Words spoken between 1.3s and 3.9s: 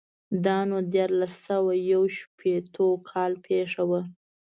سوه یو شپېتو کال پېښه